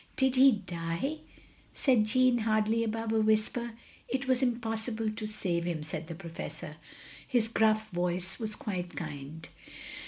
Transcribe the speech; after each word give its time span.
"Did 0.15 0.33
he 0.35 0.51
die?" 0.65 1.19
said 1.75 2.05
Jeanne, 2.05 2.39
hardly 2.39 2.83
above 2.83 3.11
a 3.13 3.21
whisper. 3.21 3.73
"It 4.07 4.27
was 4.27 4.41
impossible 4.41 5.11
to 5.11 5.27
save 5.27 5.65
him," 5.65 5.83
saLid 5.83 6.07
the 6.07 6.15
Professor. 6.15 6.77
His 7.27 7.47
gruff 7.47 7.91
voice 7.91 8.39
was 8.39 8.55
quite 8.55 8.95
kind. 8.95 9.47